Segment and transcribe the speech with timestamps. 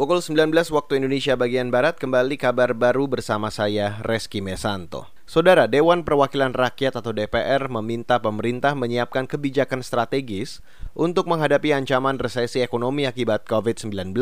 [0.00, 5.12] Pukul 19 waktu Indonesia bagian Barat kembali kabar baru bersama saya Reski Mesanto.
[5.28, 10.64] Saudara Dewan Perwakilan Rakyat atau DPR meminta pemerintah menyiapkan kebijakan strategis
[10.96, 14.16] untuk menghadapi ancaman resesi ekonomi akibat COVID-19.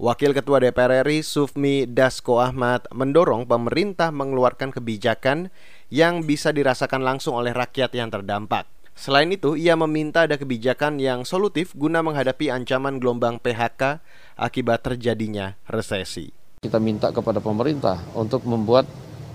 [0.00, 5.52] Wakil Ketua DPR RI Sufmi Dasko Ahmad mendorong pemerintah mengeluarkan kebijakan
[5.92, 8.73] yang bisa dirasakan langsung oleh rakyat yang terdampak.
[8.94, 13.98] Selain itu, ia meminta ada kebijakan yang solutif guna menghadapi ancaman gelombang PHK
[14.38, 16.30] akibat terjadinya resesi.
[16.62, 18.86] Kita minta kepada pemerintah untuk membuat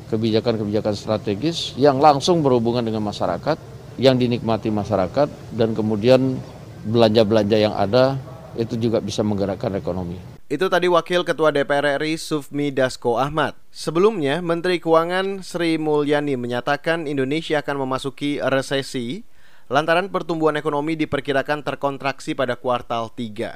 [0.09, 3.59] kebijakan-kebijakan strategis yang langsung berhubungan dengan masyarakat,
[4.01, 6.39] yang dinikmati masyarakat, dan kemudian
[6.87, 8.17] belanja-belanja yang ada
[8.57, 10.17] itu juga bisa menggerakkan ekonomi.
[10.49, 13.53] Itu tadi Wakil Ketua DPR RI Sufmi Dasko Ahmad.
[13.69, 19.21] Sebelumnya, Menteri Keuangan Sri Mulyani menyatakan Indonesia akan memasuki resesi
[19.69, 23.53] lantaran pertumbuhan ekonomi diperkirakan terkontraksi pada kuartal 3.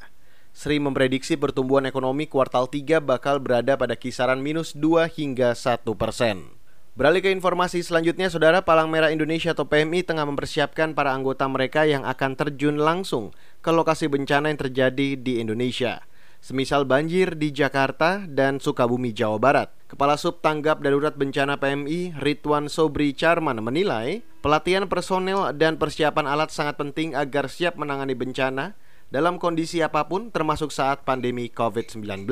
[0.54, 6.54] Sri memprediksi pertumbuhan ekonomi kuartal 3 bakal berada pada kisaran minus 2 hingga 1 persen.
[6.94, 11.90] Beralih ke informasi selanjutnya, Saudara Palang Merah Indonesia atau PMI tengah mempersiapkan para anggota mereka
[11.90, 13.34] yang akan terjun langsung
[13.66, 16.06] ke lokasi bencana yang terjadi di Indonesia
[16.44, 19.72] semisal banjir di Jakarta dan Sukabumi, Jawa Barat.
[19.88, 26.52] Kepala Sub Tanggap Darurat Bencana PMI, Ridwan Sobri Charman menilai, pelatihan personel dan persiapan alat
[26.52, 28.76] sangat penting agar siap menangani bencana
[29.08, 32.28] dalam kondisi apa pun termasuk saat pandemi COVID-19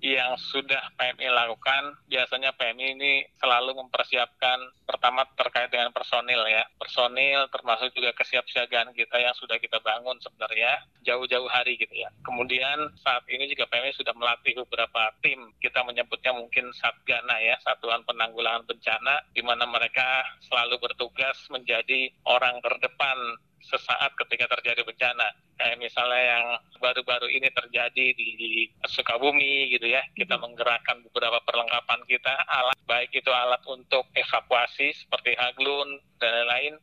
[0.00, 5.59] yang sudah PMI lakukan, biasanya PMI ini selalu mempersiapkan pertama terkait
[6.00, 6.64] personil ya.
[6.80, 12.08] Personil termasuk juga kesiapsiagaan kita yang sudah kita bangun sebenarnya jauh-jauh hari gitu ya.
[12.24, 18.00] Kemudian saat ini juga PMI sudah melatih beberapa tim, kita menyebutnya mungkin Satgana ya, Satuan
[18.08, 25.28] Penanggulangan Bencana, di mana mereka selalu bertugas menjadi orang terdepan sesaat ketika terjadi bencana.
[25.60, 26.44] Kayak misalnya yang
[26.80, 30.42] baru-baru ini terjadi di Sukabumi gitu ya, kita hmm.
[30.48, 36.74] menggerakkan beberapa perlengkapan kita, alat baik itu alat untuk evakuasi seperti haglun dan lain-lain.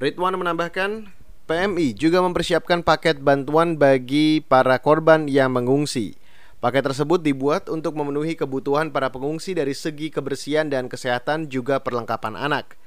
[0.00, 1.12] Ridwan menambahkan,
[1.44, 6.16] PMI juga mempersiapkan paket bantuan bagi para korban yang mengungsi.
[6.60, 12.36] Paket tersebut dibuat untuk memenuhi kebutuhan para pengungsi dari segi kebersihan dan kesehatan juga perlengkapan
[12.36, 12.79] anak.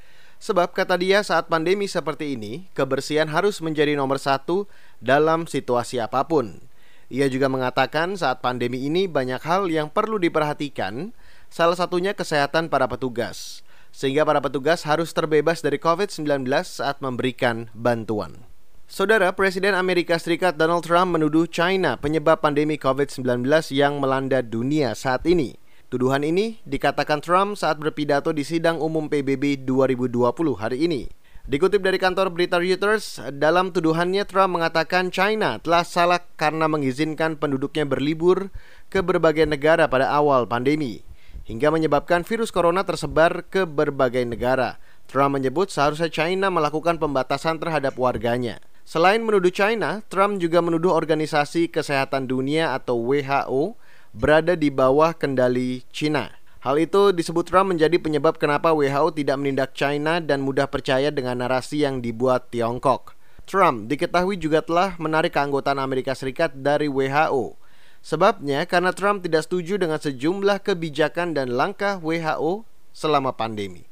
[0.44, 4.68] Sebab kata dia saat pandemi seperti ini, kebersihan harus menjadi nomor satu
[5.00, 6.60] dalam situasi apa pun.
[7.08, 11.16] Ia juga mengatakan saat pandemi ini banyak hal yang perlu diperhatikan,
[11.48, 13.64] salah satunya kesehatan para petugas.
[13.96, 18.44] Sehingga para petugas harus terbebas dari COVID-19 saat memberikan bantuan.
[18.84, 25.24] Saudara Presiden Amerika Serikat Donald Trump menuduh China penyebab pandemi COVID-19 yang melanda dunia saat
[25.24, 25.63] ini.
[25.94, 30.26] Tuduhan ini dikatakan Trump saat berpidato di sidang umum PBB 2020
[30.58, 31.06] hari ini.
[31.46, 37.86] Dikutip dari kantor berita Reuters, dalam tuduhannya Trump mengatakan China telah salah karena mengizinkan penduduknya
[37.86, 38.50] berlibur
[38.90, 41.06] ke berbagai negara pada awal pandemi,
[41.46, 44.82] hingga menyebabkan virus corona tersebar ke berbagai negara.
[45.06, 48.58] Trump menyebut seharusnya China melakukan pembatasan terhadap warganya.
[48.82, 53.78] Selain menuduh China, Trump juga menuduh Organisasi Kesehatan Dunia atau WHO
[54.14, 56.30] berada di bawah kendali China.
[56.64, 61.44] Hal itu disebut Trump menjadi penyebab kenapa WHO tidak menindak China dan mudah percaya dengan
[61.44, 63.20] narasi yang dibuat Tiongkok.
[63.44, 67.60] Trump diketahui juga telah menarik keanggotaan Amerika Serikat dari WHO.
[68.00, 72.64] Sebabnya karena Trump tidak setuju dengan sejumlah kebijakan dan langkah WHO
[72.96, 73.84] selama pandemi.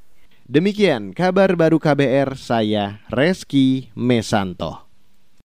[0.47, 4.91] Demikian kabar baru KBR saya Reski Mesanto.